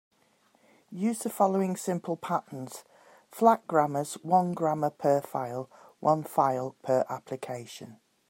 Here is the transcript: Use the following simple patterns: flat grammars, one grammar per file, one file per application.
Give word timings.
Use 0.89 1.19
the 1.19 1.29
following 1.29 1.75
simple 1.77 2.17
patterns: 2.17 2.83
flat 3.29 3.67
grammars, 3.67 4.15
one 4.23 4.51
grammar 4.51 4.89
per 4.89 5.21
file, 5.21 5.69
one 5.99 6.23
file 6.23 6.75
per 6.81 7.05
application. 7.07 7.99